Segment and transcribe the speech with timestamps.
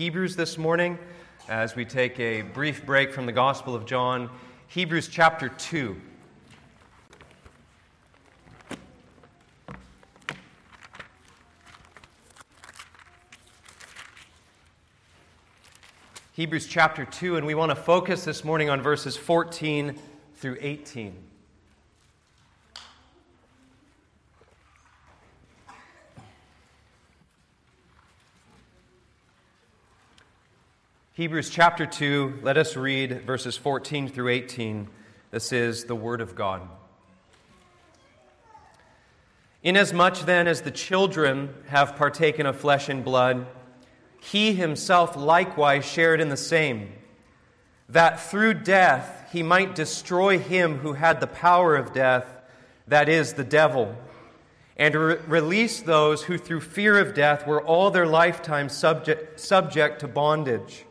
[0.00, 0.98] Hebrews this morning
[1.46, 4.30] as we take a brief break from the Gospel of John,
[4.68, 5.94] Hebrews chapter 2.
[16.32, 19.98] Hebrews chapter 2, and we want to focus this morning on verses 14
[20.36, 21.29] through 18.
[31.20, 34.88] Hebrews chapter 2, let us read verses 14 through 18.
[35.30, 36.66] This is the Word of God.
[39.62, 43.46] Inasmuch then as the children have partaken of flesh and blood,
[44.18, 46.90] he himself likewise shared in the same,
[47.90, 52.24] that through death he might destroy him who had the power of death,
[52.88, 53.94] that is, the devil,
[54.78, 60.00] and re- release those who through fear of death were all their lifetime subject, subject
[60.00, 60.86] to bondage.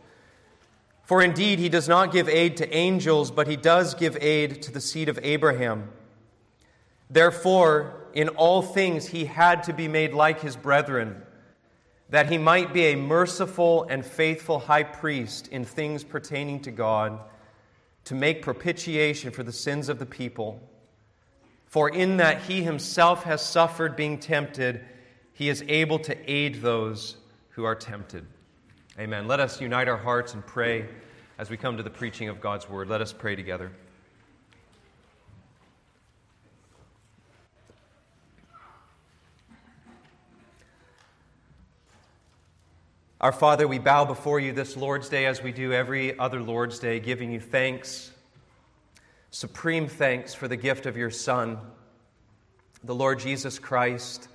[1.10, 4.72] For indeed, he does not give aid to angels, but he does give aid to
[4.72, 5.90] the seed of Abraham.
[7.10, 11.24] Therefore, in all things he had to be made like his brethren,
[12.12, 17.20] that he might be a merciful and faithful high priest in things pertaining to God,
[18.04, 20.62] to make propitiation for the sins of the people.
[21.66, 24.86] For in that he himself has suffered being tempted,
[25.34, 27.18] he is able to aid those
[27.54, 28.28] who are tempted.
[29.00, 29.30] Amen.
[29.30, 30.86] Let us unite our hearts and pray
[31.38, 32.90] as we come to the preaching of God's word.
[32.90, 33.72] Let us pray together.
[43.22, 46.78] Our Father, we bow before you this Lord's Day as we do every other Lord's
[46.78, 48.12] Day, giving you thanks,
[49.32, 51.58] supreme thanks for the gift of your Son,
[52.84, 54.28] the Lord Jesus Christ,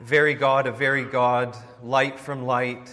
[0.00, 2.90] very God of very God, light from light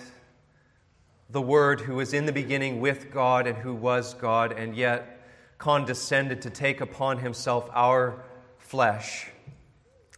[1.29, 5.21] the Word who was in the beginning with God and who was God, and yet
[5.57, 8.23] condescended to take upon himself our
[8.57, 9.27] flesh,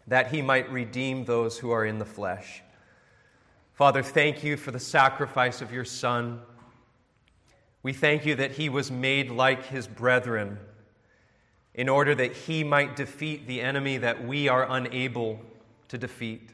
[0.08, 2.62] that he might redeem those who are in the flesh.
[3.74, 6.42] Father, thank you for the sacrifice of your Son.
[7.82, 10.60] We thank you that he was made like his brethren
[11.74, 15.40] in order that he might defeat the enemy that we are unable
[15.88, 16.50] to defeat.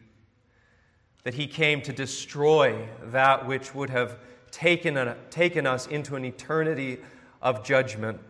[1.23, 4.19] That he came to destroy that which would have
[4.55, 6.97] taken, taken us into an eternity
[7.41, 8.21] of judgment.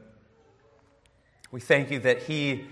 [1.52, 2.66] We thank you that He,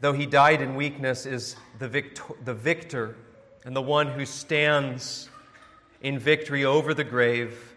[0.00, 3.16] though He died in weakness, is the victor, the victor
[3.66, 5.28] and the one who stands
[6.00, 7.74] in victory over the grave,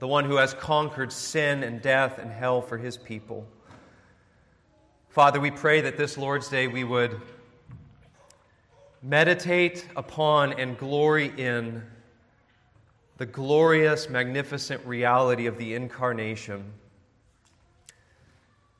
[0.00, 3.46] the one who has conquered sin and death and hell for His people.
[5.10, 7.20] Father, we pray that this Lord's Day we would
[9.00, 11.84] meditate upon and glory in
[13.16, 16.72] the glorious, magnificent reality of the incarnation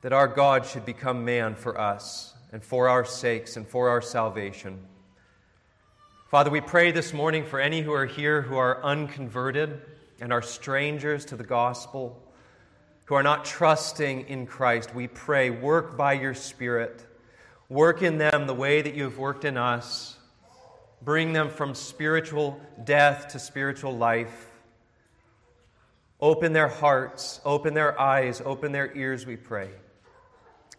[0.01, 4.01] that our God should become man for us and for our sakes and for our
[4.01, 4.79] salvation.
[6.27, 9.81] Father, we pray this morning for any who are here who are unconverted
[10.19, 12.21] and are strangers to the gospel,
[13.05, 14.93] who are not trusting in Christ.
[14.93, 17.05] We pray, work by your Spirit.
[17.69, 20.14] Work in them the way that you have worked in us
[21.05, 24.51] bring them from spiritual death to spiritual life.
[26.19, 29.69] Open their hearts, open their eyes, open their ears, we pray.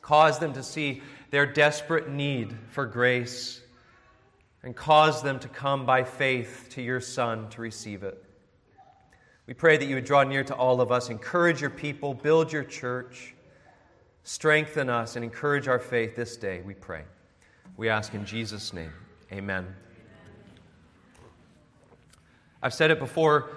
[0.03, 3.61] Cause them to see their desperate need for grace
[4.63, 8.23] and cause them to come by faith to your Son to receive it.
[9.47, 12.53] We pray that you would draw near to all of us, encourage your people, build
[12.53, 13.35] your church,
[14.25, 17.05] strengthen us, and encourage our faith this day, we pray.
[17.77, 18.93] We ask in Jesus' name.
[19.33, 19.86] Amen.
[22.67, 23.49] I've said it before.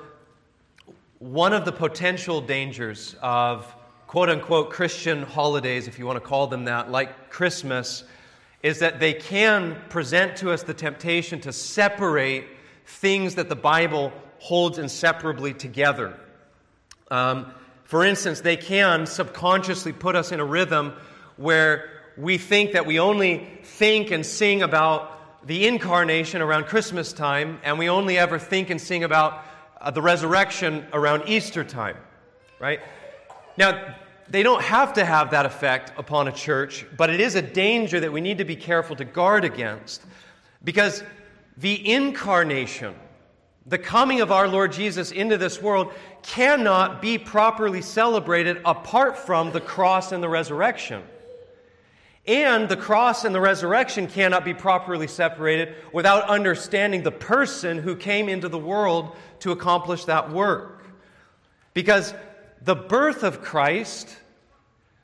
[1.18, 3.66] One of the potential dangers of
[4.06, 8.04] quote unquote Christian holidays, if you want to call them that, like Christmas,
[8.62, 12.46] is that they can present to us the temptation to separate
[12.86, 16.16] things that the Bible holds inseparably together.
[17.10, 17.52] Um,
[17.86, 20.94] for instance, they can subconsciously put us in a rhythm
[21.36, 27.60] where we think that we only think and sing about the incarnation around Christmas time,
[27.64, 29.46] and we only ever think and sing about
[29.80, 31.98] uh, the resurrection around Easter time,
[32.60, 32.82] right?
[33.58, 33.96] Now,
[34.30, 38.00] they don't have to have that effect upon a church, but it is a danger
[38.00, 40.04] that we need to be careful to guard against
[40.64, 41.04] because
[41.58, 42.94] the incarnation,
[43.66, 49.52] the coming of our Lord Jesus into this world, cannot be properly celebrated apart from
[49.52, 51.02] the cross and the resurrection.
[52.28, 57.96] And the cross and the resurrection cannot be properly separated without understanding the person who
[57.96, 60.84] came into the world to accomplish that work.
[61.74, 62.14] Because
[62.62, 64.16] the birth of Christ,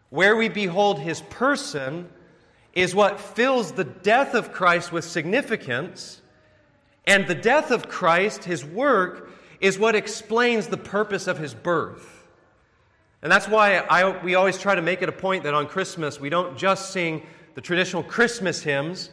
[0.10, 2.10] where we behold his person,
[2.74, 6.22] is what fills the death of Christ with significance.
[7.06, 9.30] And the death of Christ, his work,
[9.62, 12.15] is what explains the purpose of his birth.
[13.26, 16.20] And that's why I, we always try to make it a point that on Christmas
[16.20, 17.26] we don't just sing
[17.56, 19.10] the traditional Christmas hymns,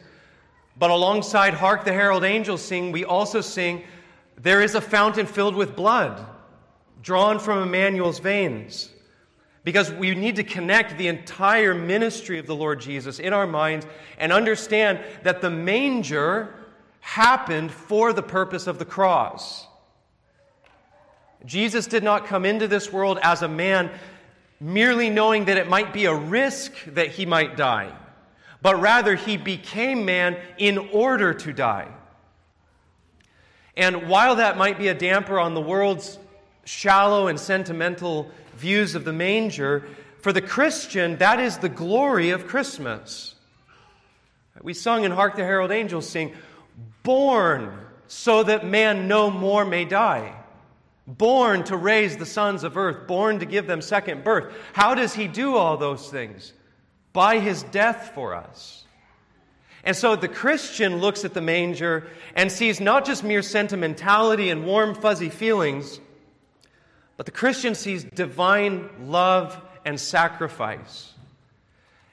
[0.77, 3.81] but alongside Hark the Herald Angels Sing, we also sing,
[4.39, 6.23] There is a fountain filled with blood,
[7.01, 8.91] drawn from Emmanuel's veins.
[9.63, 13.87] Because we need to connect the entire ministry of the Lord Jesus in our minds
[14.19, 16.53] and understand that the manger
[16.99, 19.65] happened for the purpose of the cross.
[21.45, 23.91] Jesus did not come into this world as a man
[24.59, 27.91] merely knowing that it might be a risk that he might die,
[28.61, 31.89] but rather he became man in order to die.
[33.75, 36.17] And while that might be a damper on the world's
[36.63, 39.85] shallow and sentimental views of the manger,
[40.21, 43.35] for the Christian, that is the glory of Christmas.
[44.61, 46.33] We sung in Hark the Herald Angels sing,
[47.01, 50.33] Born so that man no more may die
[51.05, 54.53] born to raise the sons of earth, born to give them second birth.
[54.73, 56.53] How does he do all those things?
[57.11, 58.85] By his death for us.
[59.83, 64.65] And so the Christian looks at the manger and sees not just mere sentimentality and
[64.65, 65.99] warm, fuzzy feelings,
[67.17, 71.11] but the Christian sees divine love and sacrifice.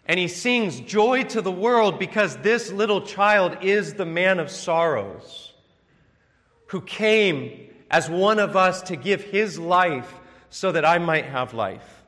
[0.07, 4.51] And he sings joy to the world because this little child is the man of
[4.51, 5.53] sorrows
[6.67, 10.13] who came as one of us to give his life
[10.49, 12.03] so that I might have life.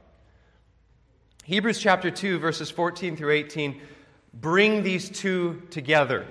[1.45, 3.81] Hebrews chapter 2, verses 14 through 18
[4.35, 6.27] bring these two together.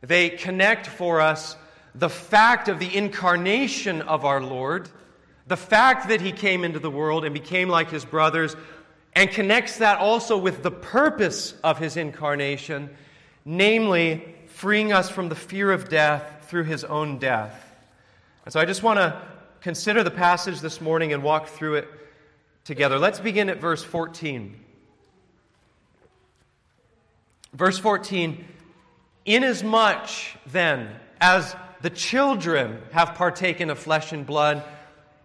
[0.00, 1.56] They connect for us
[1.94, 4.88] the fact of the incarnation of our Lord,
[5.46, 8.54] the fact that he came into the world and became like his brothers,
[9.14, 12.90] and connects that also with the purpose of his incarnation,
[13.44, 17.67] namely freeing us from the fear of death through his own death.
[18.48, 19.20] And so I just want to
[19.60, 21.88] consider the passage this morning and walk through it
[22.64, 22.98] together.
[22.98, 24.58] Let's begin at verse 14.
[27.52, 28.42] Verse 14
[29.26, 30.08] Inasmuch
[30.46, 30.88] then
[31.20, 34.64] as the children have partaken of flesh and blood,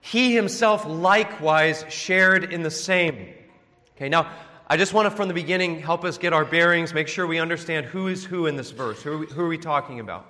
[0.01, 3.29] he himself likewise shared in the same.
[3.95, 4.33] Okay, now
[4.67, 7.39] I just want to, from the beginning, help us get our bearings, make sure we
[7.39, 9.01] understand who is who in this verse.
[9.01, 10.29] Who are we, who are we talking about?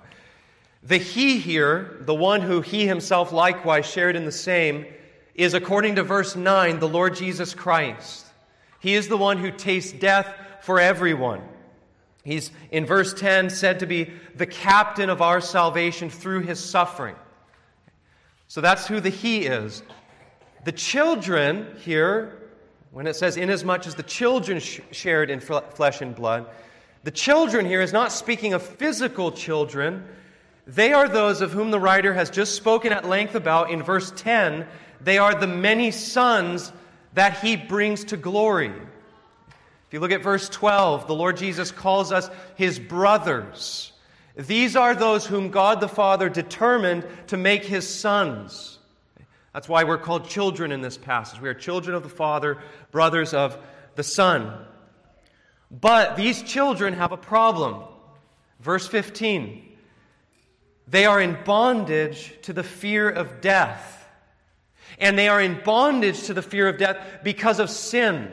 [0.84, 4.86] The he here, the one who he himself likewise shared in the same,
[5.34, 8.26] is according to verse 9, the Lord Jesus Christ.
[8.80, 11.40] He is the one who tastes death for everyone.
[12.22, 17.16] He's, in verse 10, said to be the captain of our salvation through his suffering.
[18.48, 19.82] So that's who the he is.
[20.64, 22.38] The children here,
[22.92, 26.46] when it says, inasmuch as the children sh- shared in flesh and blood,
[27.04, 30.04] the children here is not speaking of physical children
[30.66, 34.12] they are those of whom the writer has just spoken at length about in verse
[34.16, 34.66] 10.
[35.00, 36.72] They are the many sons
[37.12, 38.68] that he brings to glory.
[38.68, 43.92] If you look at verse 12, the Lord Jesus calls us his brothers.
[44.36, 48.78] These are those whom God the Father determined to make his sons.
[49.52, 51.40] That's why we're called children in this passage.
[51.40, 52.58] We are children of the Father,
[52.90, 53.56] brothers of
[53.94, 54.52] the Son.
[55.70, 57.82] But these children have a problem.
[58.60, 59.73] Verse 15
[60.86, 64.06] they are in bondage to the fear of death.
[64.98, 68.30] And they are in bondage to the fear of death because of sin,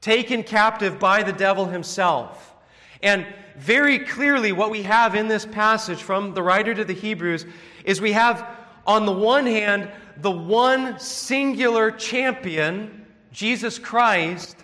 [0.00, 2.54] taken captive by the devil himself.
[3.02, 7.46] And very clearly, what we have in this passage from the writer to the Hebrews
[7.84, 8.46] is we have,
[8.86, 14.56] on the one hand, the one singular champion, Jesus Christ,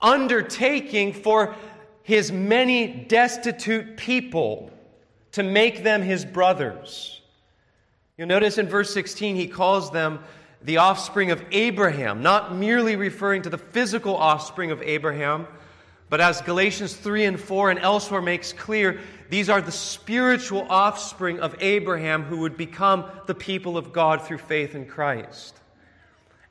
[0.00, 1.54] undertaking for
[2.02, 4.73] his many destitute people
[5.34, 7.20] to make them his brothers.
[8.16, 10.20] You'll notice in verse 16, he calls them
[10.62, 15.48] the offspring of Abraham, not merely referring to the physical offspring of Abraham,
[16.08, 21.40] but as Galatians 3 and 4 and elsewhere makes clear, these are the spiritual offspring
[21.40, 25.58] of Abraham who would become the people of God through faith in Christ.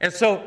[0.02, 0.44] And so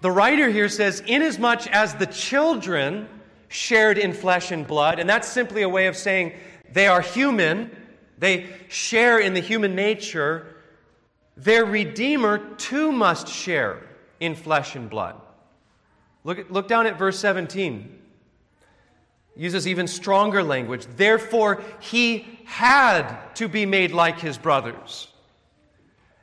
[0.00, 3.08] the writer here says, inasmuch as the children
[3.48, 6.32] shared in flesh and blood, and that's simply a way of saying
[6.76, 7.70] they are human,
[8.18, 10.56] they share in the human nature.
[11.34, 13.80] Their Redeemer too must share
[14.20, 15.18] in flesh and blood.
[16.22, 17.98] Look, look down at verse 17.
[19.36, 20.86] uses even stronger language.
[20.96, 25.08] Therefore, he had to be made like his brothers.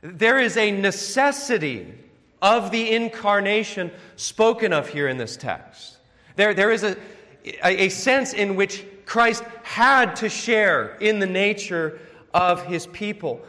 [0.02, 1.94] There is a necessity
[2.40, 5.96] of the incarnation spoken of here in this text.
[6.36, 6.96] There, there is a,
[7.44, 12.00] a, a sense in which Christ had to share in the nature
[12.32, 13.40] of his people.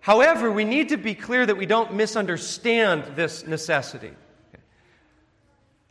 [0.00, 4.12] However, we need to be clear that we don't misunderstand this necessity.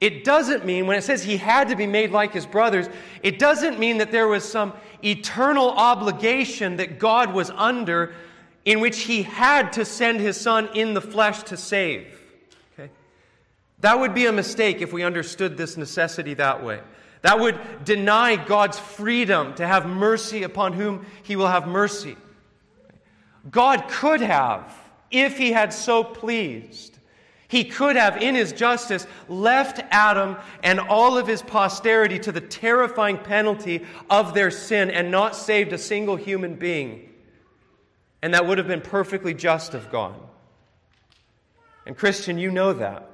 [0.02, 2.88] It doesn't mean, when it says he had to be made like his brothers,
[3.24, 8.14] it doesn't mean that there was some eternal obligation that God was under
[8.66, 12.08] in which he had to send his son in the flesh to save.
[12.74, 12.92] Okay?
[13.80, 16.82] That would be a mistake if we understood this necessity that way.
[17.26, 22.18] That would deny God's freedom to have mercy upon whom he will have mercy.
[23.50, 24.72] God could have,
[25.10, 27.00] if he had so pleased,
[27.48, 32.42] he could have, in his justice, left Adam and all of his posterity to the
[32.42, 37.10] terrifying penalty of their sin and not saved a single human being.
[38.22, 40.14] And that would have been perfectly just of God.
[41.88, 43.10] And, Christian, you know that.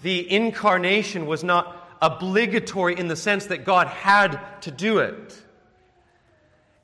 [0.00, 5.42] The incarnation was not obligatory in the sense that God had to do it.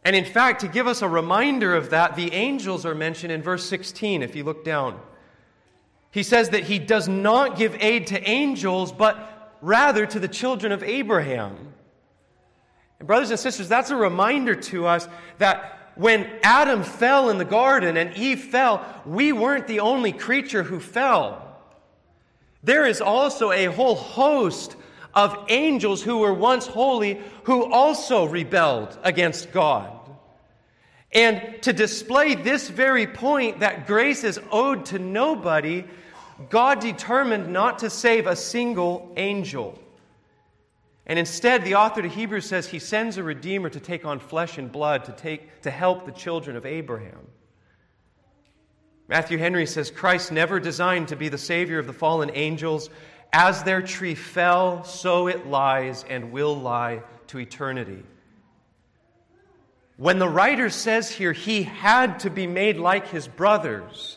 [0.04, 3.42] And in fact, to give us a reminder of that, the angels are mentioned in
[3.42, 5.00] verse 16, if you look down.
[6.12, 10.70] He says that he does not give aid to angels, but rather to the children
[10.70, 11.56] of Abraham.
[12.99, 15.08] And, brothers and sisters, that's a reminder to us
[15.38, 20.62] that when Adam fell in the garden and Eve fell, we weren't the only creature
[20.62, 21.42] who fell.
[22.62, 24.76] There is also a whole host
[25.16, 29.90] of angels who were once holy who also rebelled against God.
[31.11, 35.85] And to display this very point that grace is owed to nobody,
[36.50, 39.78] God determined not to save a single angel.
[41.06, 44.58] And instead, the author to Hebrews says he sends a redeemer to take on flesh
[44.58, 47.26] and blood to, take, to help the children of Abraham.
[49.08, 52.90] Matthew Henry says Christ never designed to be the savior of the fallen angels.
[53.38, 58.02] As their tree fell, so it lies and will lie to eternity.
[59.99, 64.16] When the writer says here he had to be made like his brothers,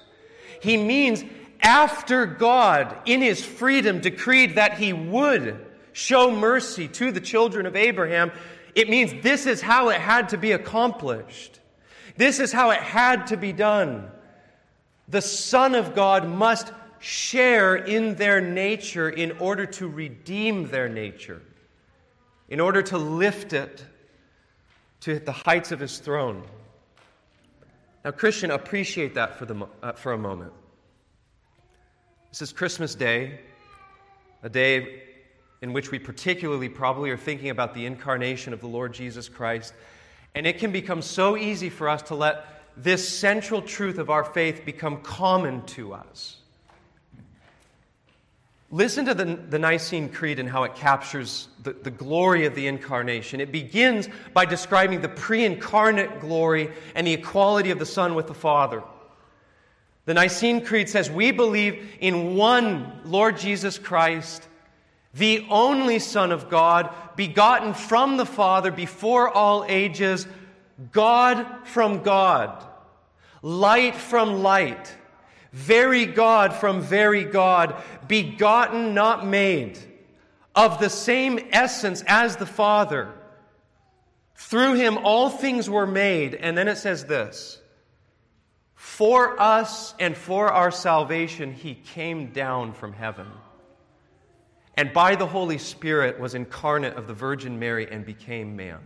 [0.61, 1.25] he means
[1.59, 7.75] after God, in his freedom, decreed that he would show mercy to the children of
[7.75, 8.31] Abraham,
[8.73, 11.59] it means this is how it had to be accomplished.
[12.15, 14.09] This is how it had to be done.
[15.09, 21.41] The Son of God must share in their nature in order to redeem their nature,
[22.49, 23.83] in order to lift it
[25.01, 26.43] to the heights of his throne.
[28.03, 30.53] Now, Christian, appreciate that for, the, uh, for a moment.
[32.31, 33.39] This is Christmas Day,
[34.43, 35.03] a day
[35.61, 39.73] in which we particularly probably are thinking about the incarnation of the Lord Jesus Christ.
[40.35, 42.45] And it can become so easy for us to let
[42.77, 46.38] this central truth of our faith become common to us.
[48.71, 52.67] Listen to the, the Nicene Creed and how it captures the, the glory of the
[52.67, 53.41] incarnation.
[53.41, 58.27] It begins by describing the pre incarnate glory and the equality of the Son with
[58.27, 58.83] the Father.
[60.05, 64.47] The Nicene Creed says, We believe in one Lord Jesus Christ,
[65.15, 70.27] the only Son of God, begotten from the Father before all ages,
[70.91, 72.63] God from God,
[73.41, 74.95] light from light,
[75.51, 79.79] very God from very God, begotten, not made,
[80.55, 83.13] of the same essence as the Father.
[84.35, 86.35] Through him all things were made.
[86.35, 87.59] And then it says this
[88.79, 93.27] for us and for our salvation, he came down from heaven.
[94.75, 98.79] And by the Holy Spirit was incarnate of the Virgin Mary and became man.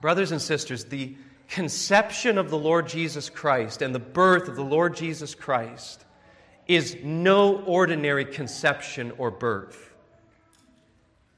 [0.00, 1.16] Brothers and sisters, the
[1.48, 6.04] conception of the Lord Jesus Christ and the birth of the Lord Jesus Christ
[6.66, 9.92] is no ordinary conception or birth.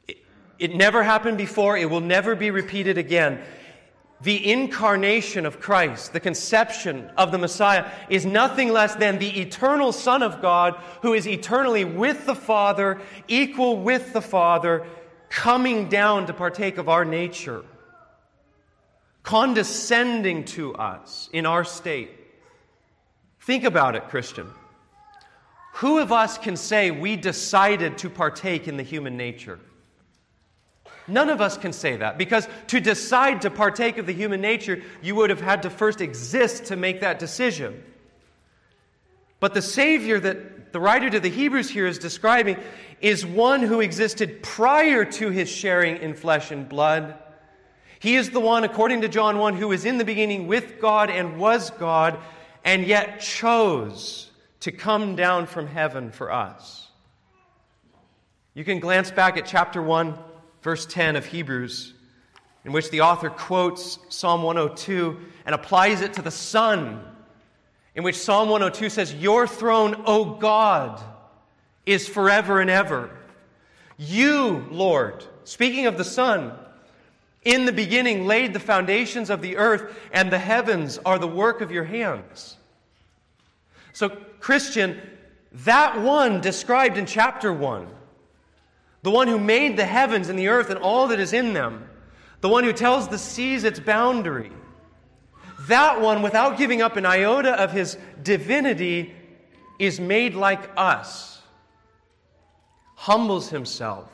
[0.07, 0.19] It,
[0.59, 3.43] it never happened before, it will never be repeated again.
[4.23, 9.93] The incarnation of Christ, the conception of the Messiah, is nothing less than the eternal
[9.93, 12.99] Son of God who is eternally with the Father,
[13.29, 14.87] equal with the Father,
[15.29, 17.63] coming down to partake of our nature,
[19.27, 22.11] condescending to us in our state.
[23.41, 24.49] Think about it, Christian.
[25.75, 29.59] Who of us can say we decided to partake in the human nature?
[31.09, 34.81] None of us can say that because to decide to partake of the human nature,
[35.03, 37.83] you would have had to first exist to make that decision.
[39.41, 42.59] But the Savior that the writer to the Hebrews here is describing
[43.01, 47.17] is one who existed prior to his sharing in flesh and blood.
[48.07, 51.11] He is the one, according to John 1, who was in the beginning with God
[51.11, 52.17] and was God,
[52.65, 56.87] and yet chose to come down from heaven for us.
[58.55, 60.17] You can glance back at chapter 1,
[60.63, 61.95] verse 10 of Hebrews,
[62.65, 67.05] in which the author quotes Psalm 102 and applies it to the Son
[67.97, 71.03] in which Psalm 102 says, Your throne, O God,
[71.85, 73.11] is forever and ever.
[73.99, 76.53] You, Lord, speaking of the Son,
[77.47, 81.61] in the beginning laid the foundations of the earth, and the heavens are the work
[81.61, 82.57] of your hands.
[83.93, 84.09] So,
[84.41, 85.01] Christian,
[85.53, 87.87] that one described in chapter 1,
[89.03, 91.89] the one who made the heavens and the earth and all that is in them,
[92.41, 94.51] the one who tells the seas its boundary,
[95.69, 99.15] that one, without giving up an iota of his divinity,
[99.79, 101.41] is made like us,
[102.97, 104.11] humbles himself,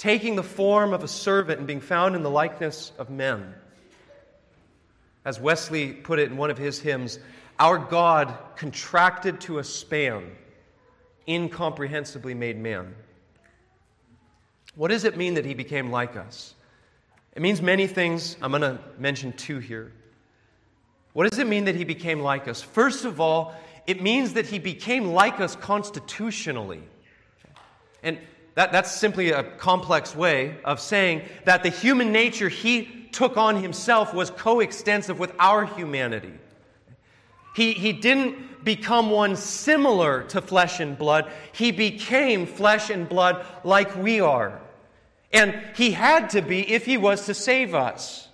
[0.00, 3.54] taking the form of a servant and being found in the likeness of men.
[5.26, 7.18] As Wesley put it in one of his hymns,
[7.58, 10.30] our God contracted to a span,
[11.26, 12.94] incomprehensibly made man.
[14.74, 16.54] What does it mean that he became like us?
[17.36, 18.38] It means many things.
[18.40, 19.92] I'm going to mention two here.
[21.12, 22.62] What does it mean that he became like us?
[22.62, 23.54] First of all,
[23.86, 26.82] it means that he became like us constitutionally.
[28.02, 28.18] And
[28.54, 33.62] that, that's simply a complex way of saying that the human nature he took on
[33.62, 36.32] himself was coextensive with our humanity.
[37.54, 43.44] He, he didn't become one similar to flesh and blood, he became flesh and blood
[43.64, 44.60] like we are.
[45.32, 48.28] And he had to be if he was to save us.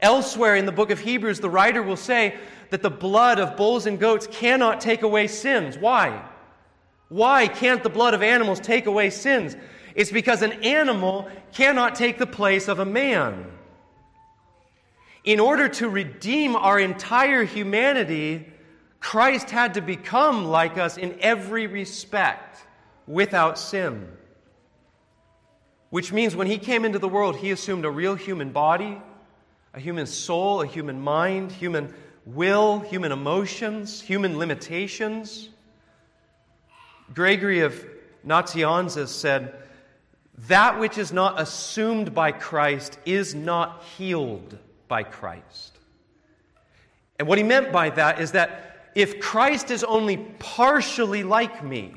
[0.00, 2.34] Elsewhere in the book of Hebrews, the writer will say
[2.70, 5.76] that the blood of bulls and goats cannot take away sins.
[5.76, 6.24] Why?
[7.10, 9.54] Why can't the blood of animals take away sins?
[9.94, 13.44] It's because an animal cannot take the place of a man.
[15.24, 18.46] In order to redeem our entire humanity,
[19.00, 22.64] Christ had to become like us in every respect
[23.06, 24.08] without sin.
[25.90, 29.02] Which means when he came into the world, he assumed a real human body
[29.72, 31.94] a human soul, a human mind, human
[32.26, 35.49] will, human emotions, human limitations.
[37.12, 37.84] Gregory of
[38.26, 39.54] Nazianzus said,
[40.48, 45.78] That which is not assumed by Christ is not healed by Christ.
[47.18, 51.94] And what he meant by that is that if Christ is only partially like me,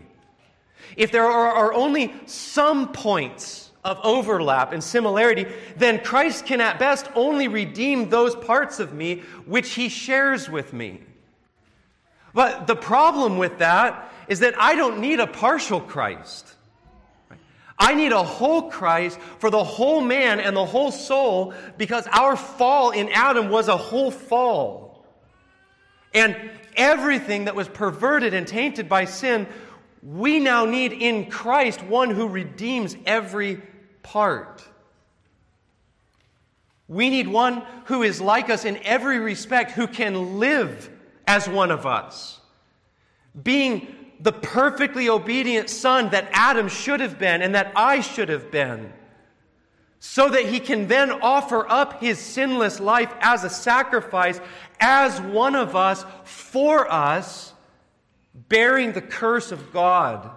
[0.97, 5.45] if there are, only some points of overlap and similarity,
[5.77, 10.73] then Christ can at best only redeem those parts of me which he shares with
[10.73, 11.01] me.
[12.33, 16.47] But the problem with that is that I don't need a partial Christ.
[17.77, 22.35] I need a whole Christ for the whole man and the whole soul because our
[22.35, 25.05] fall in Adam was a whole fall.
[26.13, 26.35] And
[26.75, 29.47] everything that was perverted and tainted by sin,
[30.01, 33.61] we now need in Christ one who redeems every
[34.03, 34.63] part.
[36.87, 40.89] We need one who is like us in every respect, who can live
[41.25, 42.39] as one of us,
[43.41, 43.87] being
[44.23, 48.91] the perfectly obedient son that Adam should have been and that I should have been,
[49.99, 54.39] so that he can then offer up his sinless life as a sacrifice,
[54.79, 57.53] as one of us, for us,
[58.33, 60.31] bearing the curse of God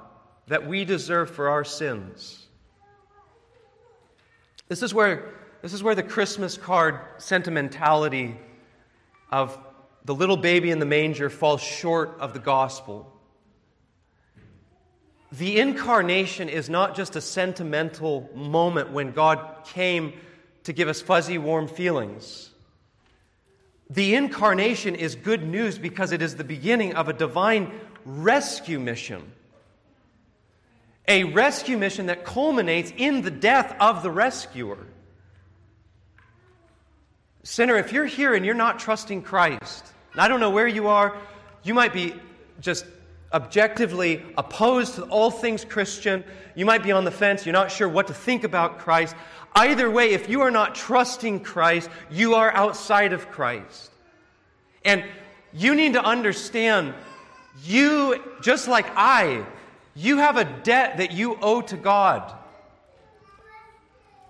[0.48, 2.46] that we deserve for our sins.
[4.68, 8.36] This is where, this is where the Christmas card sentimentality
[9.30, 9.56] of
[10.04, 13.12] the little baby in the manger falls short of the gospel.
[15.32, 20.14] The incarnation is not just a sentimental moment when God came
[20.64, 22.50] to give us fuzzy, warm feelings.
[23.90, 27.72] The incarnation is good news because it is the beginning of a divine
[28.04, 29.32] rescue mission
[31.08, 34.78] a rescue mission that culminates in the death of the rescuer.
[37.42, 39.86] Sinner, if you're here and you're not trusting Christ,
[40.16, 41.16] I don't know where you are,
[41.62, 42.14] you might be
[42.60, 42.84] just
[43.32, 46.24] objectively opposed to all things Christian.
[46.54, 47.44] You might be on the fence.
[47.44, 49.16] You're not sure what to think about Christ.
[49.54, 53.90] Either way, if you are not trusting Christ, you are outside of Christ.
[54.84, 55.04] And
[55.52, 56.94] you need to understand,
[57.64, 59.44] you, just like I,
[59.94, 62.34] you have a debt that you owe to God.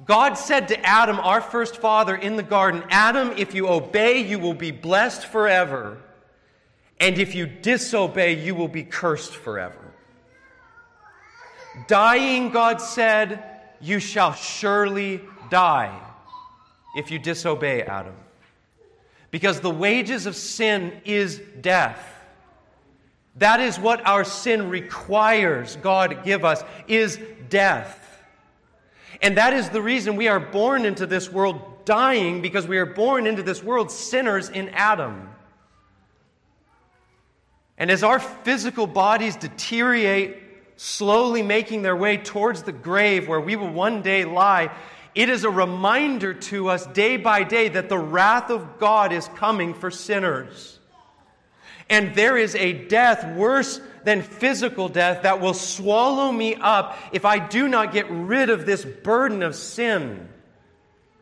[0.04, 4.38] God said to Adam, our first father in the garden, Adam, if you obey, you
[4.38, 5.98] will be blessed forever.
[7.00, 9.92] And if you disobey, you will be cursed forever.
[11.88, 13.44] Dying, God said,
[13.80, 15.98] you shall surely die
[16.96, 18.14] if you disobey Adam.
[19.30, 22.14] Because the wages of sin is death.
[23.36, 28.02] That is what our sin requires God give us is death.
[29.20, 32.86] And that is the reason we are born into this world dying because we are
[32.86, 35.28] born into this world sinners in Adam.
[37.78, 40.42] And as our physical bodies deteriorate,
[40.76, 44.70] slowly making their way towards the grave where we will one day lie,
[45.14, 49.28] it is a reminder to us day by day that the wrath of God is
[49.36, 50.78] coming for sinners.
[51.88, 57.24] And there is a death worse than physical death that will swallow me up if
[57.24, 60.28] I do not get rid of this burden of sin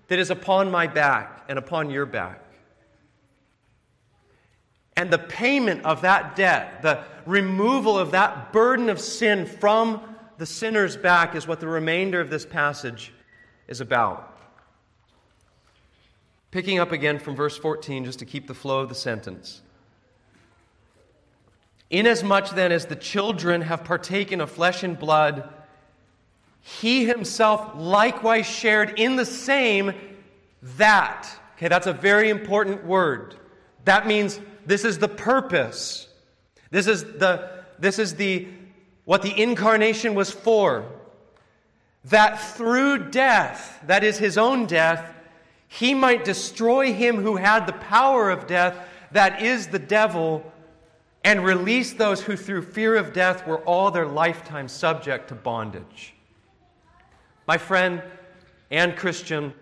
[0.09, 2.44] that is upon my back and upon your back.
[4.97, 10.01] And the payment of that debt, the removal of that burden of sin from
[10.39, 13.13] the sinner's back, is what the remainder of this passage
[13.67, 14.39] is about.
[16.51, 19.63] Picking up again from verse 14, just to keep the flow of the sentence.
[21.91, 25.49] Inasmuch then as the children have partaken of flesh and blood,
[26.61, 29.93] he himself likewise shared in the same
[30.63, 31.29] that.
[31.57, 33.35] Okay, that's a very important word.
[33.85, 36.09] That means this is the purpose.
[36.71, 38.49] This is the this is the
[39.05, 40.87] what the incarnation was for.
[42.07, 45.15] That through death, that is his own death,
[45.69, 48.77] he might destroy him who had the power of death,
[49.13, 50.45] that is the devil,
[51.25, 56.15] and release those who through fear of death were all their lifetime subject to bondage.
[57.47, 58.03] My friend
[58.71, 59.55] and Christian,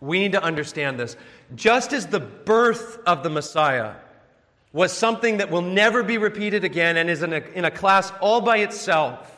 [0.00, 1.16] we need to understand this.
[1.54, 3.94] Just as the birth of the Messiah
[4.74, 8.12] was something that will never be repeated again and is in a, in a class
[8.20, 9.30] all by itself,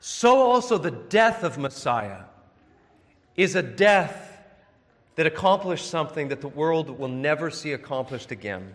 [0.00, 2.24] so also the death of Messiah
[3.36, 4.36] is a death
[5.14, 8.74] that accomplished something that the world will never see accomplished again.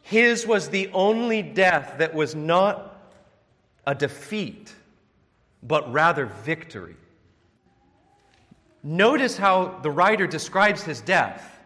[0.00, 2.98] His was the only death that was not
[3.86, 4.72] a defeat,
[5.62, 6.96] but rather victory.
[8.82, 11.61] Notice how the writer describes his death.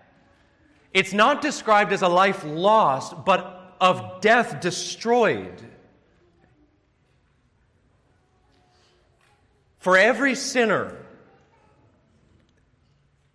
[0.93, 5.63] It's not described as a life lost, but of death destroyed.
[9.79, 10.97] For every sinner,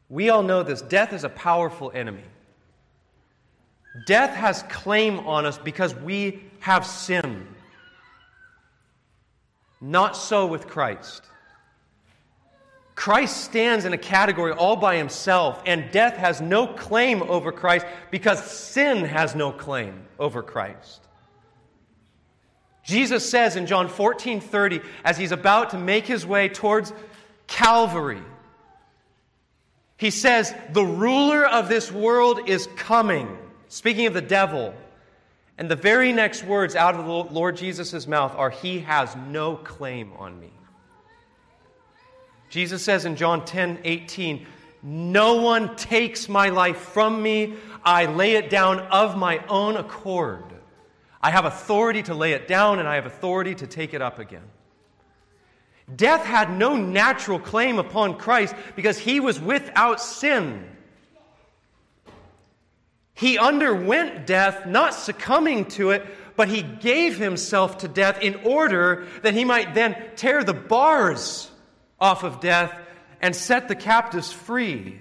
[0.10, 2.24] we all know this death is a powerful enemy.
[4.06, 7.48] Death has claim on us because we have sin.
[9.80, 11.24] Not so with Christ.
[13.02, 17.88] Christ stands in a category all by himself, and death has no claim over Christ
[18.12, 21.02] because sin has no claim over Christ.
[22.84, 26.94] Jesus says in John 14 30, as he's about to make his way towards
[27.48, 28.22] Calvary,
[29.98, 33.36] he says, The ruler of this world is coming.
[33.68, 34.76] Speaking of the devil.
[35.58, 39.56] And the very next words out of the Lord Jesus' mouth are, He has no
[39.56, 40.52] claim on me.
[42.52, 44.46] Jesus says in John 10 18,
[44.84, 47.56] No one takes my life from me.
[47.84, 50.44] I lay it down of my own accord.
[51.22, 54.20] I have authority to lay it down, and I have authority to take it up
[54.20, 54.44] again.
[55.96, 60.68] Death had no natural claim upon Christ because he was without sin.
[63.14, 69.08] He underwent death, not succumbing to it, but he gave himself to death in order
[69.22, 71.51] that he might then tear the bars
[72.02, 72.76] off of death
[73.22, 75.00] and set the captives free.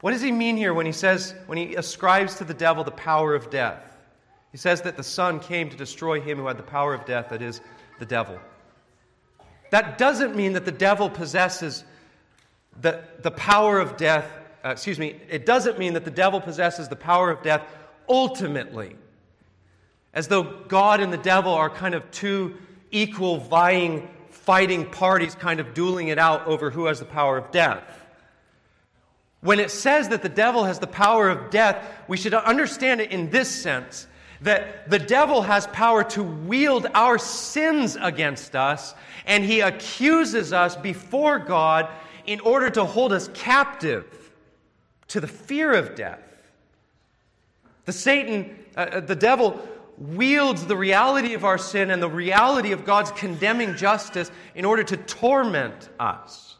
[0.00, 2.92] What does he mean here when he says, when he ascribes to the devil the
[2.92, 3.82] power of death?
[4.52, 7.30] He says that the Son came to destroy him who had the power of death,
[7.30, 7.60] that is,
[7.98, 8.38] the devil.
[9.70, 11.84] That doesn't mean that the devil possesses
[12.80, 14.30] the, the power of death.
[14.64, 17.62] Uh, excuse me, it doesn't mean that the devil possesses the power of death
[18.08, 18.96] ultimately,
[20.14, 22.56] as though God and the devil are kind of two
[22.92, 24.08] equal, vying
[24.46, 27.82] fighting parties kind of dueling it out over who has the power of death.
[29.40, 33.10] When it says that the devil has the power of death, we should understand it
[33.10, 34.06] in this sense
[34.40, 38.94] that the devil has power to wield our sins against us,
[39.26, 41.88] and he accuses us before God
[42.26, 44.30] in order to hold us captive
[45.08, 46.20] to the fear of death.
[47.86, 49.60] The Satan, uh, uh the devil,
[49.98, 54.82] wields the reality of our sin and the reality of God's condemning justice in order
[54.84, 56.56] to torment us.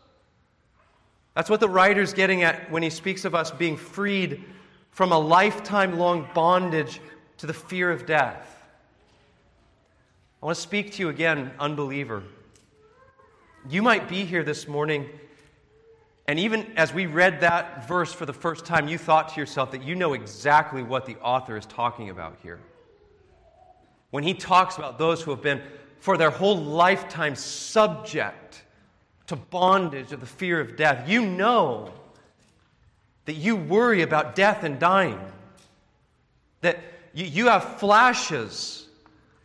[1.35, 4.42] That's what the writer's getting at when he speaks of us being freed
[4.90, 7.01] from a lifetime long bondage
[7.38, 8.53] to the fear of death.
[10.42, 12.22] I want to speak to you again, unbeliever.
[13.68, 15.07] You might be here this morning,
[16.27, 19.72] and even as we read that verse for the first time, you thought to yourself
[19.72, 22.61] that you know exactly what the author is talking about here.
[24.16, 25.61] When he talks about those who have been,
[25.98, 28.62] for their whole lifetime, subject
[29.26, 31.92] to bondage of the fear of death, you know
[33.26, 35.20] that you worry about death and dying,
[36.62, 36.79] that
[37.12, 38.88] you, have flashes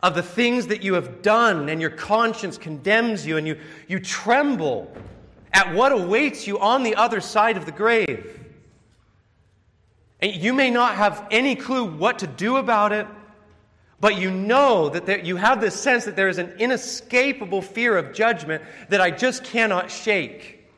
[0.02, 3.58] of the things that you have done, and your conscience condemns you, and you,
[3.88, 4.90] you tremble
[5.52, 8.40] at what awaits you on the other side of the grave.
[10.22, 13.06] And you may not have any clue what to do about it,
[14.02, 17.96] but you know that there, you have this sense that there is an inescapable fear
[17.96, 20.68] of judgment that I just cannot shake.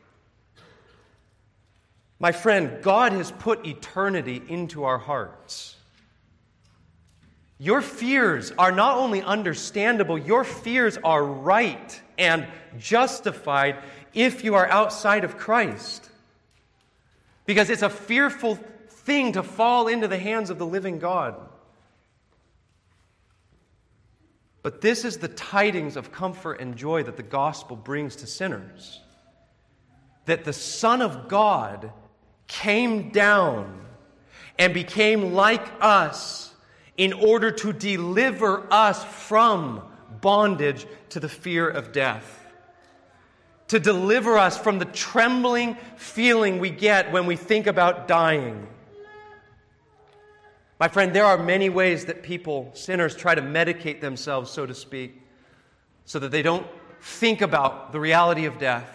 [2.19, 5.75] My friend, God has put eternity into our hearts.
[7.59, 13.79] Your fears are not only understandable, your fears are right and justified
[14.13, 16.11] if you are outside of Christ.
[17.47, 18.57] Because it's a fearful
[18.91, 21.37] thing to fall into the hands of the living God.
[24.65, 29.03] But this is the tidings of comfort and joy that the gospel brings to sinners.
[30.25, 31.93] That the Son of God
[32.47, 33.85] came down
[34.59, 36.55] and became like us
[36.97, 39.83] in order to deliver us from
[40.23, 42.47] bondage to the fear of death.
[43.69, 48.67] To deliver us from the trembling feeling we get when we think about dying.
[50.79, 54.75] My friend, there are many ways that people, sinners, try to medicate themselves, so to
[54.75, 55.21] speak,
[56.05, 56.67] so that they don't
[57.01, 58.91] think about the reality of death.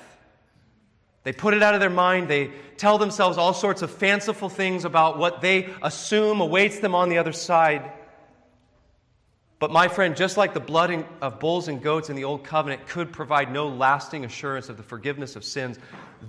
[1.23, 2.27] They put it out of their mind.
[2.27, 7.09] They tell themselves all sorts of fanciful things about what they assume awaits them on
[7.09, 7.91] the other side.
[9.59, 12.87] But, my friend, just like the blood of bulls and goats in the Old Covenant
[12.87, 15.77] could provide no lasting assurance of the forgiveness of sins,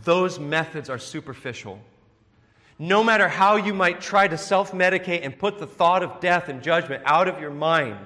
[0.04, 1.80] those methods are superficial.
[2.82, 6.48] No matter how you might try to self medicate and put the thought of death
[6.48, 7.98] and judgment out of your mind,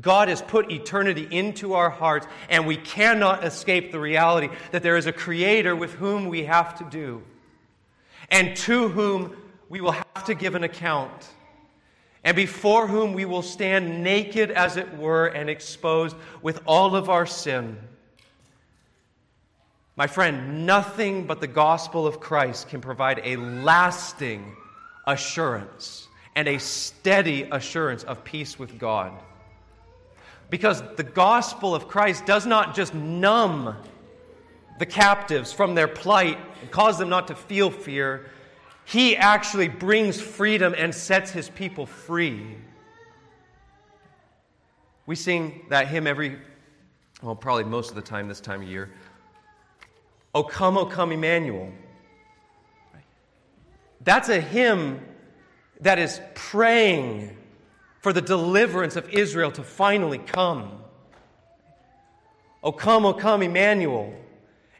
[0.00, 4.96] God has put eternity into our hearts, and we cannot escape the reality that there
[4.96, 7.22] is a Creator with whom we have to do,
[8.32, 9.36] and to whom
[9.68, 11.28] we will have to give an account,
[12.24, 17.08] and before whom we will stand naked, as it were, and exposed with all of
[17.08, 17.78] our sin.
[19.96, 24.56] My friend, nothing but the gospel of Christ can provide a lasting
[25.06, 29.12] assurance and a steady assurance of peace with God.
[30.50, 33.76] Because the gospel of Christ does not just numb
[34.78, 38.26] the captives from their plight and cause them not to feel fear,
[38.84, 42.56] he actually brings freedom and sets his people free.
[45.06, 46.38] We sing that hymn every,
[47.22, 48.90] well, probably most of the time this time of year.
[50.34, 51.70] O come, O come, Emmanuel.
[54.00, 55.00] That's a hymn
[55.80, 57.36] that is praying
[58.00, 60.82] for the deliverance of Israel to finally come.
[62.62, 64.12] O come, O come, Emmanuel.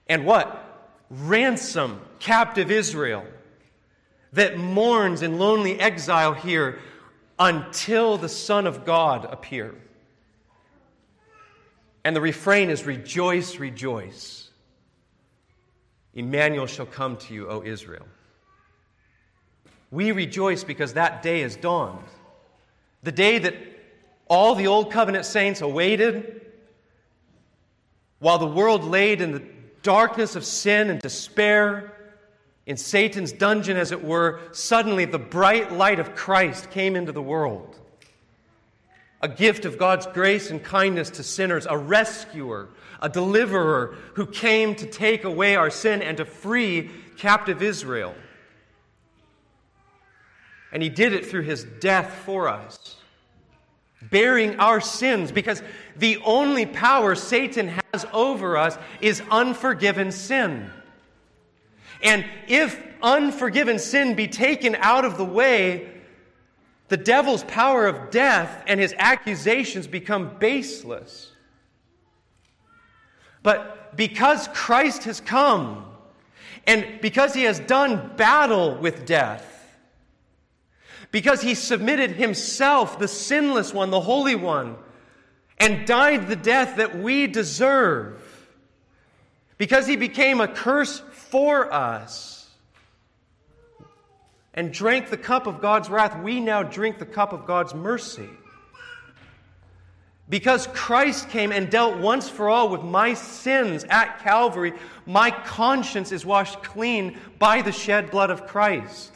[0.08, 0.60] And what?
[1.08, 3.24] Ransom captive Israel
[4.32, 6.80] that mourns in lonely exile here
[7.38, 9.74] until the Son of God appear.
[12.04, 14.43] And the refrain is Rejoice, rejoice.
[16.14, 18.06] Emmanuel shall come to you, O Israel.
[19.90, 22.04] We rejoice because that day has dawned.
[23.02, 23.54] The day that
[24.28, 26.40] all the Old Covenant saints awaited,
[28.18, 29.42] while the world laid in the
[29.82, 31.92] darkness of sin and despair,
[32.66, 37.22] in Satan's dungeon, as it were, suddenly the bright light of Christ came into the
[37.22, 37.78] world.
[39.24, 42.68] A gift of God's grace and kindness to sinners, a rescuer,
[43.00, 48.14] a deliverer who came to take away our sin and to free captive Israel.
[50.70, 52.96] And he did it through his death for us,
[54.02, 55.62] bearing our sins, because
[55.96, 60.70] the only power Satan has over us is unforgiven sin.
[62.02, 65.93] And if unforgiven sin be taken out of the way,
[66.94, 71.32] the devil's power of death and his accusations become baseless.
[73.42, 75.86] But because Christ has come,
[76.68, 79.76] and because he has done battle with death,
[81.10, 84.76] because he submitted himself, the sinless one, the holy one,
[85.58, 88.22] and died the death that we deserve.
[89.58, 92.33] Because he became a curse for us.
[94.54, 98.28] And drank the cup of God's wrath, we now drink the cup of God's mercy.
[100.28, 104.72] Because Christ came and dealt once for all with my sins at Calvary,
[105.06, 109.12] my conscience is washed clean by the shed blood of Christ.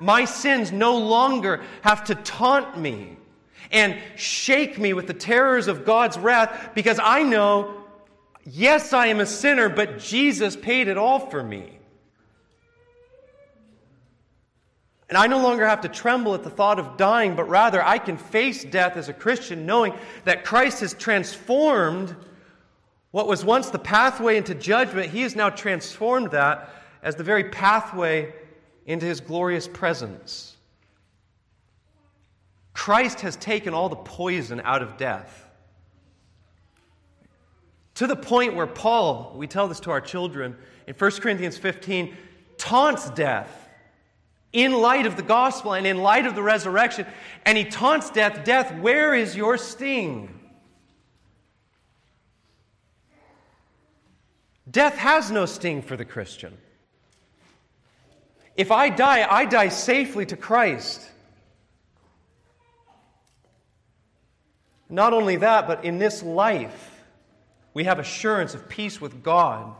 [0.00, 3.16] My sins no longer have to taunt me
[3.70, 7.84] and shake me with the terrors of God's wrath because I know,
[8.44, 11.78] yes, I am a sinner, but Jesus paid it all for me.
[15.14, 17.98] And I no longer have to tremble at the thought of dying, but rather I
[17.98, 22.16] can face death as a Christian knowing that Christ has transformed
[23.12, 25.12] what was once the pathway into judgment.
[25.12, 26.68] He has now transformed that
[27.00, 28.34] as the very pathway
[28.86, 30.56] into his glorious presence.
[32.72, 35.48] Christ has taken all the poison out of death.
[37.94, 40.56] To the point where Paul, we tell this to our children
[40.88, 42.16] in 1 Corinthians 15,
[42.58, 43.63] taunts death
[44.54, 47.06] in light of the gospel and in light of the resurrection.
[47.44, 50.30] And he taunts death Death, where is your sting?
[54.70, 56.56] Death has no sting for the Christian.
[58.56, 61.00] If I die, I die safely to Christ.
[64.88, 67.02] Not only that, but in this life,
[67.74, 69.74] we have assurance of peace with God.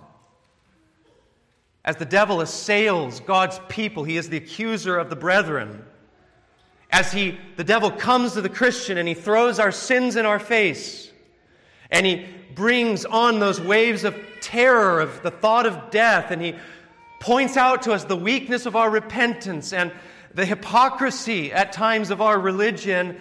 [1.84, 5.84] As the devil assails God's people, he is the accuser of the brethren.
[6.90, 10.38] As he, the devil comes to the Christian and he throws our sins in our
[10.38, 11.10] face,
[11.90, 16.54] and he brings on those waves of terror, of the thought of death, and he
[17.20, 19.92] points out to us the weakness of our repentance and
[20.34, 23.18] the hypocrisy at times of our religion.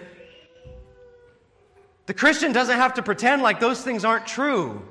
[2.06, 4.82] The Christian doesn't have to pretend like those things aren't true.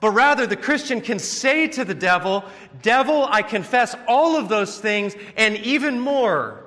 [0.00, 2.44] But rather, the Christian can say to the devil,
[2.82, 6.64] Devil, I confess all of those things and even more.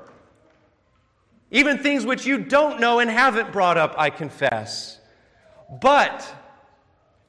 [1.49, 4.99] Even things which you don't know and haven't brought up, I confess.
[5.81, 6.25] But,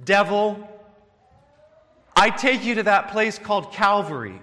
[0.05, 0.69] devil,
[2.17, 4.41] I take you to that place called Calvary,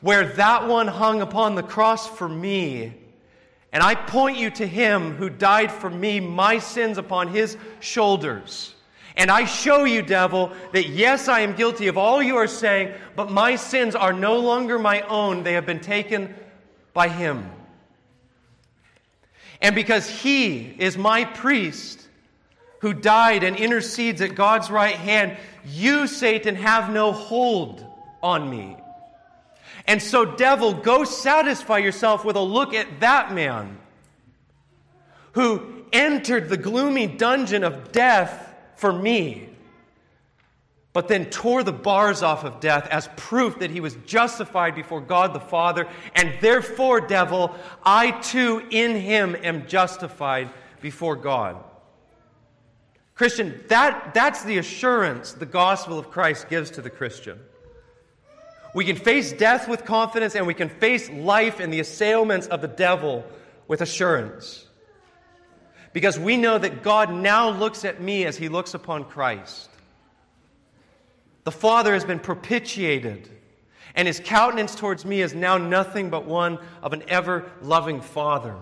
[0.00, 2.94] where that one hung upon the cross for me.
[3.72, 8.74] And I point you to him who died for me, my sins upon his shoulders.
[9.16, 12.92] And I show you, devil, that yes, I am guilty of all you are saying,
[13.14, 15.42] but my sins are no longer my own.
[15.42, 16.34] They have been taken
[16.94, 17.50] by him.
[19.60, 22.08] And because he is my priest
[22.80, 27.86] who died and intercedes at God's right hand, you, Satan, have no hold
[28.22, 28.76] on me.
[29.86, 33.78] And so, devil, go satisfy yourself with a look at that man
[35.32, 38.51] who entered the gloomy dungeon of death
[38.82, 39.48] for me,
[40.92, 45.00] but then tore the bars off of death as proof that he was justified before
[45.00, 51.62] God the Father, and therefore, devil, I too in him am justified before God.
[53.14, 57.38] Christian, that, that's the assurance the gospel of Christ gives to the Christian.
[58.74, 62.60] We can face death with confidence, and we can face life and the assailments of
[62.60, 63.24] the devil
[63.68, 64.66] with assurance
[65.92, 69.68] because we know that God now looks at me as he looks upon Christ.
[71.44, 73.28] The Father has been propitiated,
[73.94, 78.54] and his countenance towards me is now nothing but one of an ever loving Father.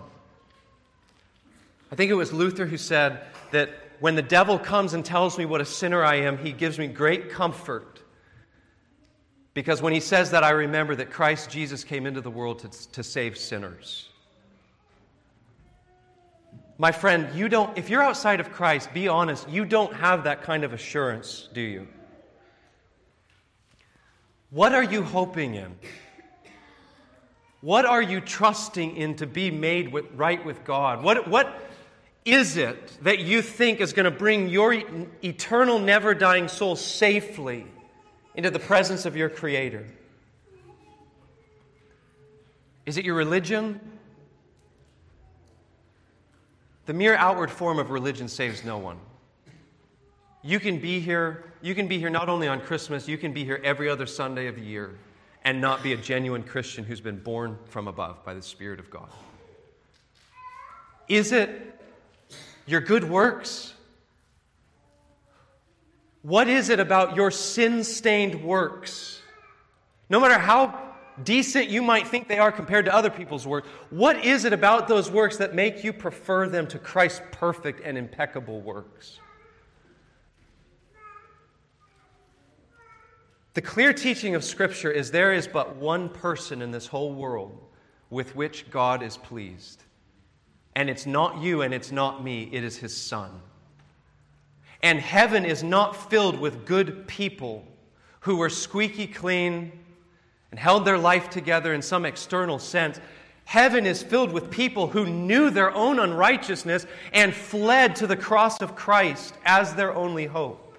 [1.92, 5.44] I think it was Luther who said that when the devil comes and tells me
[5.44, 8.00] what a sinner I am, he gives me great comfort.
[9.52, 12.92] Because when he says that, I remember that Christ Jesus came into the world to,
[12.92, 14.09] to save sinners.
[16.80, 20.40] My friend, you don't, if you're outside of Christ, be honest, you don't have that
[20.40, 21.86] kind of assurance, do you?
[24.48, 25.76] What are you hoping in?
[27.60, 31.02] What are you trusting in to be made with, right with God?
[31.02, 31.54] What, what
[32.24, 34.72] is it that you think is going to bring your
[35.22, 37.66] eternal, never dying soul safely
[38.34, 39.86] into the presence of your Creator?
[42.86, 43.80] Is it your religion?
[46.90, 48.98] The mere outward form of religion saves no one.
[50.42, 53.44] You can be here, you can be here not only on Christmas, you can be
[53.44, 54.98] here every other Sunday of the year
[55.44, 58.90] and not be a genuine Christian who's been born from above by the Spirit of
[58.90, 59.08] God.
[61.06, 61.80] Is it
[62.66, 63.72] your good works?
[66.22, 69.20] What is it about your sin stained works?
[70.08, 70.89] No matter how
[71.24, 74.88] decent you might think they are compared to other people's works, what is it about
[74.88, 79.18] those works that make you prefer them to Christ's perfect and impeccable works?
[83.54, 87.60] The clear teaching of Scripture is there is but one person in this whole world
[88.08, 89.82] with which God is pleased.
[90.76, 93.40] And it's not you and it's not me, it is His Son.
[94.82, 97.66] And heaven is not filled with good people
[98.20, 99.72] who were squeaky clean
[100.50, 103.00] and held their life together in some external sense.
[103.44, 108.60] Heaven is filled with people who knew their own unrighteousness and fled to the cross
[108.60, 110.78] of Christ as their only hope.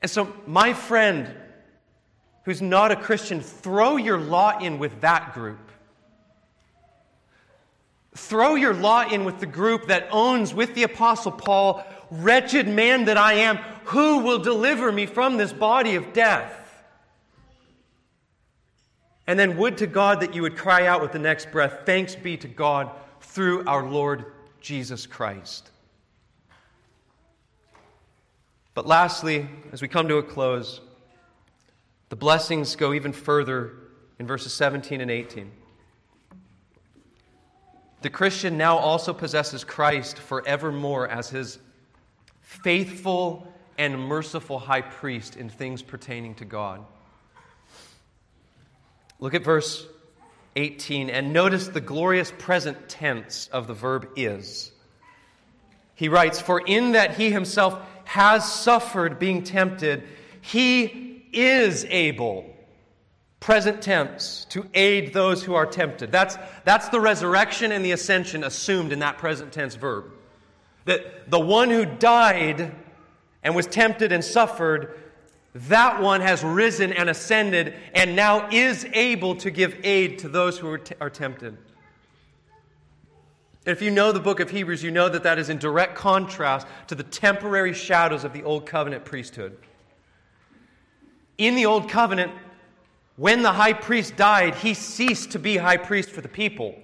[0.00, 1.34] And so, my friend
[2.44, 5.58] who's not a Christian, throw your lot in with that group.
[8.14, 13.04] Throw your lot in with the group that owns, with the Apostle Paul, wretched man
[13.04, 16.56] that I am, who will deliver me from this body of death?
[19.30, 22.16] And then, would to God that you would cry out with the next breath, Thanks
[22.16, 25.70] be to God through our Lord Jesus Christ.
[28.74, 30.80] But lastly, as we come to a close,
[32.08, 33.74] the blessings go even further
[34.18, 35.48] in verses 17 and 18.
[38.02, 41.60] The Christian now also possesses Christ forevermore as his
[42.40, 43.46] faithful
[43.78, 46.84] and merciful high priest in things pertaining to God.
[49.20, 49.86] Look at verse
[50.56, 54.72] 18 and notice the glorious present tense of the verb is.
[55.94, 60.02] He writes, For in that he himself has suffered being tempted,
[60.40, 62.46] he is able,
[63.38, 66.10] present tense, to aid those who are tempted.
[66.10, 70.06] That's, that's the resurrection and the ascension assumed in that present tense verb.
[70.86, 72.74] That the one who died
[73.42, 74.99] and was tempted and suffered
[75.54, 80.58] that one has risen and ascended and now is able to give aid to those
[80.58, 81.56] who are, t- are tempted.
[83.66, 86.66] If you know the book of Hebrews, you know that that is in direct contrast
[86.86, 89.56] to the temporary shadows of the Old Covenant priesthood.
[91.36, 92.32] In the Old Covenant,
[93.16, 96.74] when the high priest died, he ceased to be high priest for the people.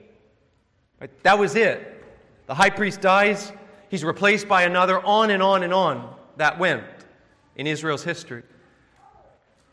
[1.01, 1.11] Right?
[1.23, 2.05] That was it.
[2.47, 3.53] The high priest dies,
[3.89, 6.15] he's replaced by another, on and on and on.
[6.37, 6.85] That went
[7.57, 8.43] in Israel's history.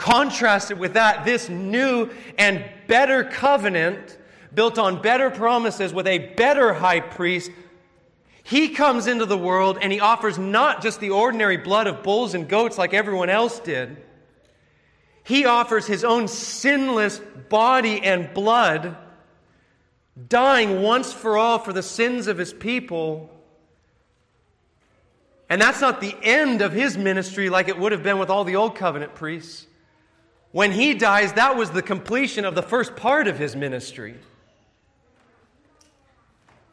[0.04, 4.18] Contrasted with that, this new and better covenant,
[4.54, 7.50] built on better promises with a better high priest,
[8.44, 12.34] he comes into the world and he offers not just the ordinary blood of bulls
[12.34, 13.96] and goats like everyone else did.
[15.24, 18.98] He offers his own sinless body and blood,
[20.28, 23.30] dying once for all for the sins of his people.
[25.50, 28.44] And that's not the end of his ministry like it would have been with all
[28.44, 29.68] the old covenant priests.
[30.54, 34.14] When he dies, that was the completion of the first part of his ministry.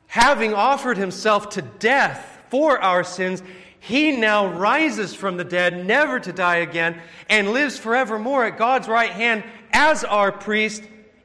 [0.07, 3.43] Having offered himself to death for our sins,
[3.81, 7.01] he now rises from the dead, never to die again,
[7.31, 10.83] and lives forevermore at God's right hand as our priest,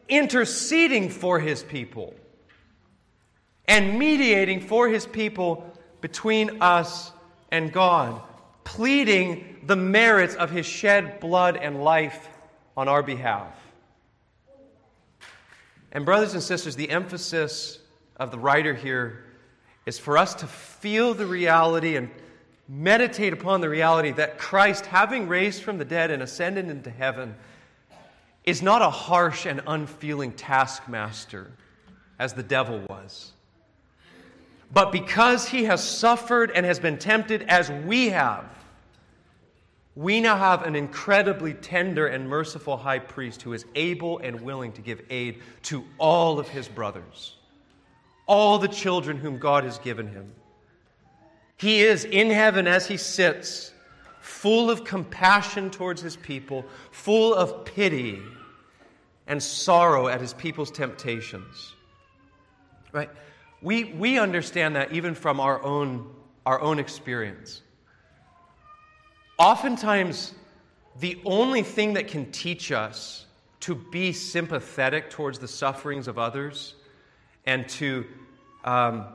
[0.08, 2.16] interceding for his people
[3.68, 7.12] and mediating for his people between us
[7.52, 8.22] and God,
[8.64, 12.30] pleading the merits of his shed blood and life
[12.78, 13.54] on our behalf.
[15.92, 17.80] And, brothers and sisters, the emphasis
[18.18, 19.24] of the writer here
[19.86, 22.10] is for us to feel the reality and
[22.68, 27.36] meditate upon the reality that Christ, having raised from the dead and ascended into heaven,
[28.44, 31.52] is not a harsh and unfeeling taskmaster
[32.20, 33.32] as the devil was.
[34.74, 38.46] But because he has suffered and has been tempted as we have,
[39.96, 44.74] we now have an incredibly tender and merciful high priest who is able and willing
[44.74, 47.38] to give aid to all of his brothers,
[48.28, 50.34] all the children whom God has given him.
[51.58, 53.72] He is in heaven as he sits,
[54.20, 58.22] full of compassion towards his people, full of pity
[59.28, 61.74] and sorrow at his people's temptations.
[62.92, 63.10] Right?
[63.62, 66.14] We, we understand that even from our own,
[66.46, 67.62] our own experience.
[69.38, 70.34] Oftentimes,
[71.00, 73.26] the only thing that can teach us
[73.62, 76.76] to be sympathetic towards the sufferings of others
[77.46, 78.06] and to
[78.64, 79.06] um,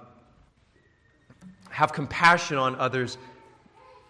[1.71, 3.17] have compassion on others,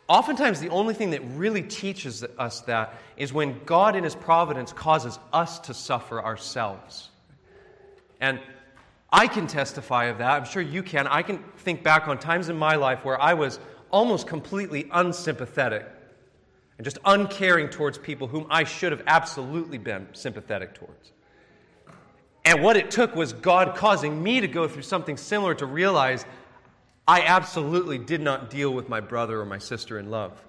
[0.08, 4.72] oftentimes the only thing that really teaches us that is when God in His providence
[4.72, 7.11] causes us to suffer ourselves.
[8.20, 8.40] And
[9.12, 10.30] I can testify of that.
[10.30, 11.06] I'm sure you can.
[11.06, 13.61] I can think back on times in my life where I was
[13.92, 15.86] almost completely unsympathetic
[16.81, 21.12] and just uncaring towards people whom I should have absolutely been sympathetic towards.
[22.43, 26.24] And what it took was God causing me to go through something similar to realize
[27.07, 30.43] I absolutely did not deal with my brother or my sister in love.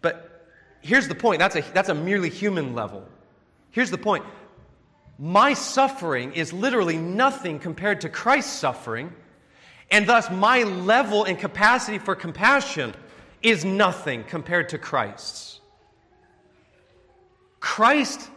[0.00, 0.46] But
[0.80, 3.02] here's the point that's a, that's a merely human level.
[3.72, 4.24] Here's the point
[5.18, 9.12] my suffering is literally nothing compared to Christ's suffering,
[9.90, 12.94] and thus my level and capacity for compassion
[13.46, 15.60] is nothing compared to Christ's.
[17.60, 18.28] Christ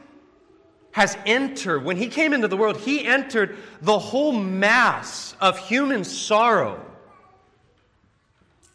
[0.91, 6.03] has entered, when he came into the world, he entered the whole mass of human
[6.03, 6.85] sorrow.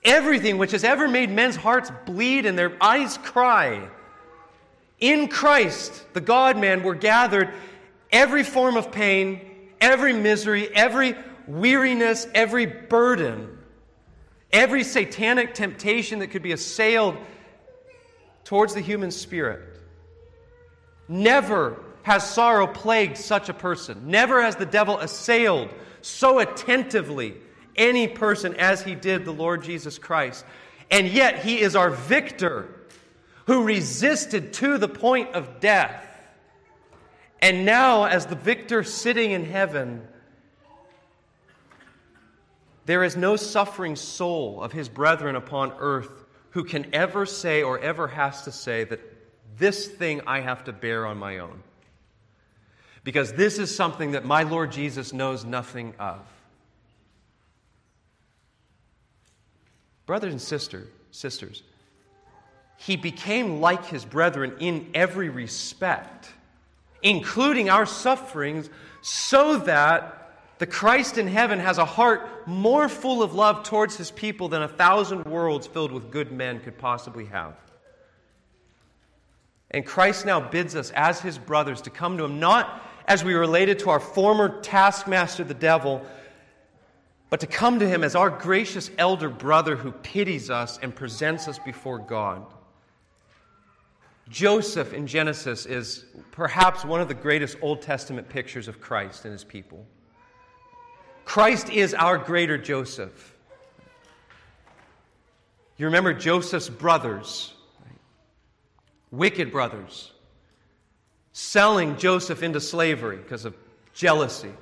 [0.05, 3.89] Everything which has ever made men's hearts bleed and their eyes cry.
[4.99, 7.55] In Christ, the God man, were gathered
[8.11, 9.41] every form of pain,
[9.81, 11.15] every misery, every
[11.47, 13.54] weariness, every burden,
[14.55, 17.19] every satanic temptation that could be assailed
[18.45, 19.61] towards the human spirit.
[21.09, 24.07] Never has sorrow plagued such a person.
[24.07, 27.35] Never has the devil assailed so attentively
[27.77, 30.45] any person as he did the Lord Jesus Christ.
[30.91, 32.69] And yet he is our victor
[33.47, 36.07] who resisted to the point of death.
[37.43, 40.07] And now, as the victor sitting in heaven,
[42.87, 47.79] there is no suffering soul of his brethren upon earth who can ever say or
[47.79, 49.01] ever has to say that
[49.59, 51.63] this thing I have to bear on my own
[53.05, 56.21] because this is something that my Lord Jesus knows nothing of.
[60.07, 61.63] Brothers and sister, sisters,
[62.77, 66.29] he became like his brethren in every respect,
[67.03, 68.69] including our sufferings,
[69.01, 70.24] so that
[70.59, 74.63] the Christ in heaven has a heart more full of love towards his people than
[74.63, 77.55] a thousand worlds filled with good men could possibly have.
[79.73, 83.35] And Christ now bids us, as his brothers, to come to him not as we
[83.35, 86.07] related to our former taskmaster, the devil,
[87.29, 91.49] but to come to him as our gracious elder brother who pities us and presents
[91.49, 92.47] us before God.
[94.29, 99.33] Joseph in Genesis is perhaps one of the greatest Old Testament pictures of Christ and
[99.33, 99.85] his people.
[101.25, 103.35] Christ is our greater Joseph.
[105.77, 107.53] You remember Joseph's brothers,
[109.11, 110.13] wicked brothers
[111.33, 113.57] selling Joseph into slavery because of
[113.93, 114.53] jealousy,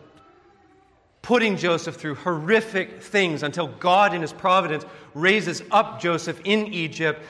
[1.21, 4.85] putting Joseph through horrific things until God, in his providence,
[5.15, 7.23] raises up Joseph in Egypt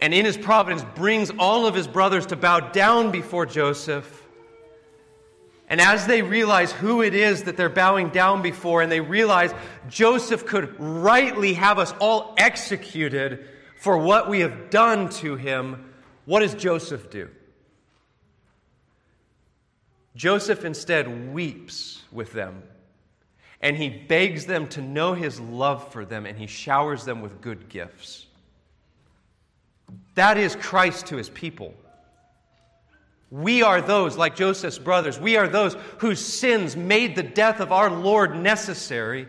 [0.00, 4.23] and in his providence brings all of his brothers to bow down before Joseph.
[5.68, 9.52] And as they realize who it is that they're bowing down before, and they realize
[9.88, 13.48] Joseph could rightly have us all executed
[13.80, 15.92] for what we have done to him,
[16.26, 17.30] what does Joseph do?
[20.14, 22.62] Joseph instead weeps with them,
[23.60, 27.40] and he begs them to know his love for them, and he showers them with
[27.40, 28.26] good gifts.
[30.14, 31.74] That is Christ to his people.
[33.30, 37.72] We are those, like Joseph's brothers, we are those whose sins made the death of
[37.72, 39.26] our Lord necessary.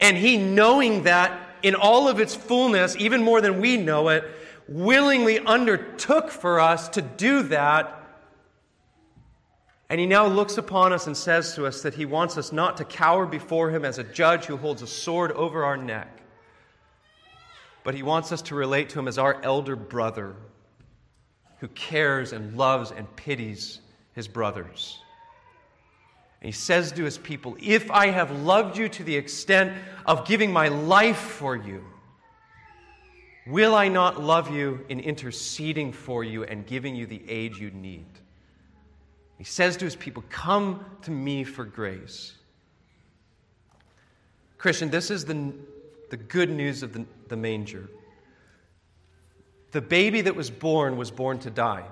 [0.00, 4.24] And he, knowing that in all of its fullness, even more than we know it,
[4.68, 7.98] willingly undertook for us to do that
[9.90, 12.76] and he now looks upon us and says to us that he wants us not
[12.76, 16.20] to cower before him as a judge who holds a sword over our neck,
[17.84, 20.36] but he wants us to relate to him as our elder brother
[21.60, 23.80] who cares and loves and pities
[24.14, 24.98] his brothers.
[26.40, 29.72] And he says to his people, If I have loved you to the extent
[30.06, 31.84] of giving my life for you,
[33.46, 37.70] will I not love you in interceding for you and giving you the aid you
[37.70, 38.06] need?
[39.36, 42.34] He says to his people, Come to me for grace.
[44.58, 45.52] Christian, this is the,
[46.10, 47.88] the good news of the, the manger.
[49.72, 51.84] The baby that was born was born to die.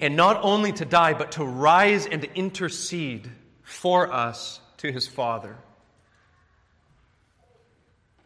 [0.00, 3.30] And not only to die, but to rise and intercede
[3.62, 5.56] for us to his Father.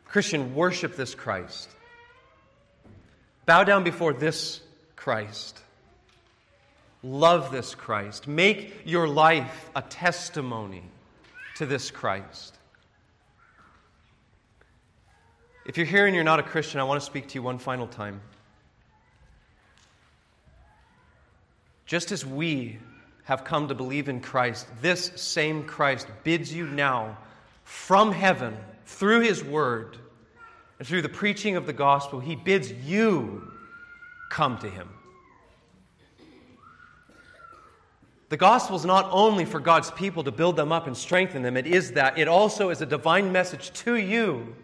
[0.07, 1.69] Christian, worship this Christ.
[3.45, 4.61] Bow down before this
[4.97, 5.59] Christ.
[7.03, 8.27] Love this Christ.
[8.27, 10.83] Make your life a testimony
[11.57, 12.58] to this Christ.
[15.69, 17.59] If you're here and you're not a Christian, I want to speak to you one
[17.59, 18.23] final time.
[21.85, 22.79] Just as we
[23.25, 27.19] have come to believe in Christ, this same Christ bids you now
[27.65, 28.57] from heaven
[28.87, 29.99] through his word
[30.79, 33.53] and through the preaching of the gospel, he bids you
[34.31, 34.89] come to him.
[38.31, 41.59] The gospel is not only for God's people to build them up and strengthen them,
[41.59, 42.17] it is that.
[42.17, 44.55] It also is a divine message to you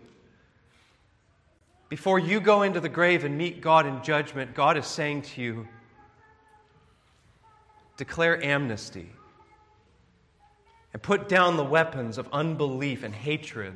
[1.94, 5.40] Before you go into the grave and meet God in judgment, God is saying to
[5.40, 5.68] you,
[7.96, 9.08] declare amnesty
[10.92, 13.74] and put down the weapons of unbelief and hatred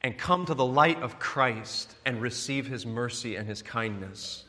[0.00, 4.44] and come to the light of Christ and receive his mercy and his kindness.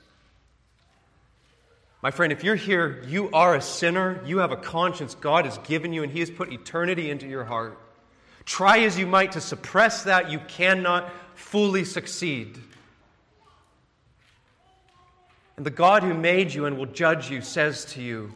[2.03, 5.57] My friend, if you're here, you are a sinner, you have a conscience God has
[5.57, 7.79] given you, and he has put eternity into your heart.
[8.45, 12.57] Try as you might to suppress that, you cannot fully succeed.
[15.57, 18.33] And the God who made you and will judge you says to you,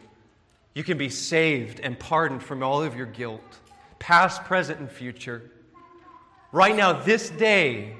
[0.74, 3.60] you can be saved and pardoned from all of your guilt,
[3.98, 5.50] past, present, and future.
[6.52, 7.96] Right now, this day,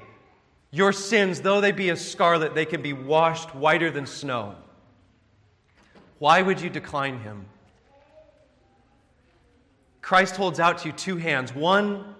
[0.71, 4.55] your sins, though they be as scarlet, they can be washed whiter than snow.
[6.19, 7.45] Why would you decline him?
[10.01, 11.53] Christ holds out to you two hands.
[11.53, 12.15] One,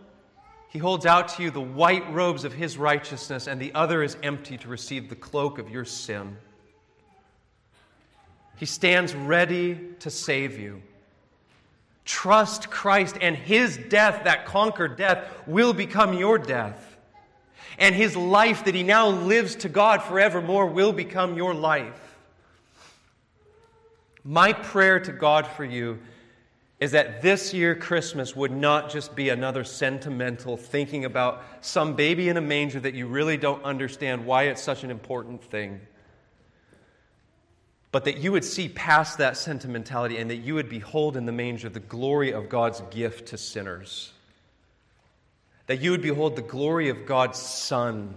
[0.77, 4.15] he holds out to you the white robes of his righteousness, and the other is
[4.21, 6.37] empty to receive the cloak of your sin.
[8.57, 10.83] He stands ready to save you.
[12.05, 16.95] Trust Christ, and his death that conquered death will become your death.
[17.79, 22.19] And his life that he now lives to God forevermore will become your life.
[24.23, 25.97] My prayer to God for you
[26.79, 32.29] is that this year Christmas would not just be another sentimental thinking about some baby
[32.29, 35.81] in a manger that you really don't understand why it's such an important thing
[37.91, 41.31] but that you would see past that sentimentality and that you would behold in the
[41.31, 44.11] manger the glory of God's gift to sinners.
[45.67, 48.13] That you would behold the glory of God's Son,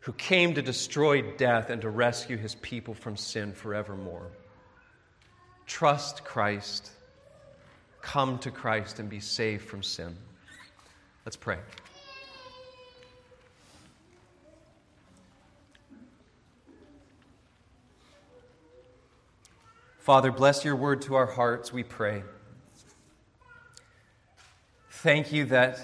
[0.00, 4.30] who came to destroy death and to rescue his people from sin forevermore.
[5.66, 6.90] Trust Christ,
[8.06, 10.16] come to Christ, and be saved from sin.
[11.24, 11.58] Let's pray.
[19.98, 22.22] Father, bless your word to our hearts, we pray.
[24.88, 25.80] Thank you that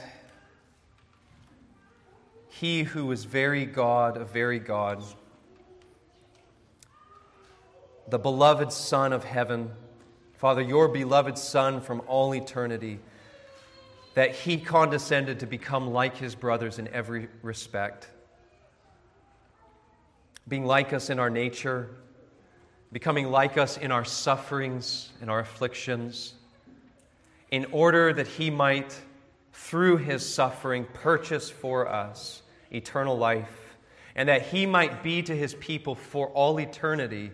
[2.50, 5.02] he who is very God of very God,
[8.06, 9.72] the beloved Son of heaven,
[10.42, 12.98] Father, your beloved Son from all eternity,
[14.14, 18.08] that he condescended to become like his brothers in every respect,
[20.48, 21.90] being like us in our nature
[22.90, 26.34] becoming like us in our sufferings and our afflictions,
[27.52, 29.00] in order that he might,
[29.52, 33.76] through his suffering, purchase for us eternal life,
[34.16, 37.30] and that he might be to his people for all eternity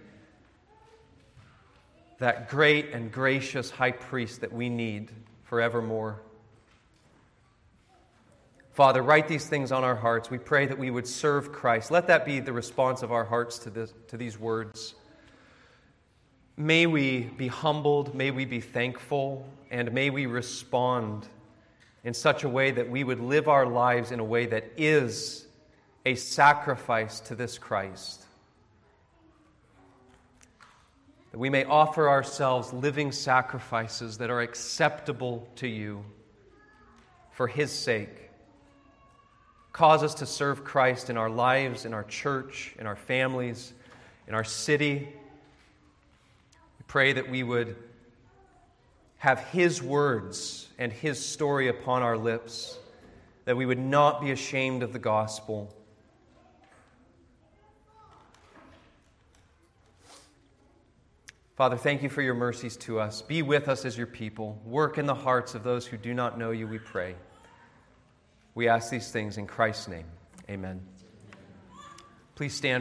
[2.18, 5.10] that great and gracious high priest that we need
[5.44, 6.20] forevermore.
[8.72, 10.30] Father, write these things on our hearts.
[10.30, 11.90] We pray that we would serve Christ.
[11.90, 14.94] Let that be the response of our hearts to, this, to these words.
[16.56, 21.26] May we be humbled, may we be thankful, and may we respond
[22.04, 25.46] in such a way that we would live our lives in a way that is
[26.06, 28.24] a sacrifice to this Christ.
[31.32, 36.04] That we may offer ourselves living sacrifices that are acceptable to you
[37.32, 38.30] for His sake.
[39.72, 43.72] Cause us to serve Christ in our lives, in our church, in our families,
[44.26, 45.08] in our city
[46.78, 47.76] We Pray that we would
[49.18, 52.78] have His words and His story upon our lips,
[53.44, 55.72] that we would not be ashamed of the gospel.
[61.58, 63.20] Father, thank you for your mercies to us.
[63.20, 64.56] Be with us as your people.
[64.64, 67.16] Work in the hearts of those who do not know you, we pray.
[68.54, 70.04] We ask these things in Christ's name.
[70.48, 70.80] Amen.
[72.36, 72.76] Please stand.